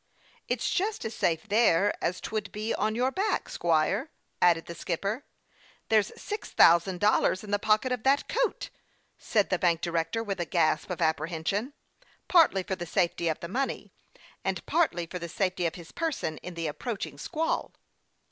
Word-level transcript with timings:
"It's 0.49 0.67
just 0.71 1.05
as 1.05 1.13
safe 1.13 1.47
there 1.47 1.93
as 2.03 2.19
'twould 2.19 2.51
be 2.51 2.73
on 2.73 2.95
your 2.95 3.11
back, 3.11 3.47
squire," 3.47 4.09
added 4.41 4.65
the 4.65 4.73
skipper." 4.73 5.25
There's 5.89 6.11
six 6.19 6.49
thousand 6.49 6.99
dollars 6.99 7.43
in 7.43 7.51
the 7.51 7.59
pocket 7.59 7.91
of 7.91 8.01
that 8.01 8.27
coat," 8.27 8.71
said 9.19 9.51
the 9.51 9.59
bank 9.59 9.79
director, 9.81 10.23
with 10.23 10.39
a 10.41 10.45
gasp 10.45 10.89
of 10.89 11.03
apprehension, 11.03 11.73
partly 12.27 12.63
for 12.63 12.75
the 12.75 12.87
safety 12.87 13.27
of 13.27 13.41
the 13.41 13.47
money, 13.47 13.91
and 14.43 14.65
partly 14.65 15.05
for 15.05 15.19
the 15.19 15.29
safety 15.29 15.67
of 15.67 15.75
his 15.75 15.91
person 15.91 16.39
in 16.39 16.55
the 16.55 16.67
ap 16.67 16.79
proaching 16.79 17.19
squall. 17.19 17.71